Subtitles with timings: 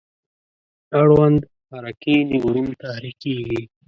[0.99, 1.39] اړوند
[1.69, 3.61] حرکي نیورون تحریکیږي.